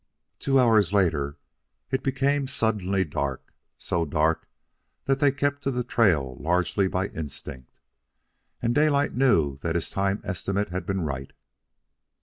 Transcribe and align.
Two 0.39 0.59
hours 0.59 0.91
later 0.93 1.37
it 1.91 2.01
became 2.01 2.47
suddenly 2.47 3.03
dark 3.05 3.53
so 3.77 4.03
dark 4.03 4.47
that 5.05 5.19
they 5.19 5.31
kept 5.31 5.61
to 5.61 5.69
the 5.69 5.83
trail 5.83 6.35
largely 6.39 6.87
by 6.87 7.09
instinct; 7.09 7.71
and 8.63 8.73
Daylight 8.73 9.13
knew 9.13 9.59
that 9.59 9.75
his 9.75 9.91
time 9.91 10.19
estimate 10.23 10.69
had 10.69 10.87
been 10.87 11.01
right. 11.01 11.33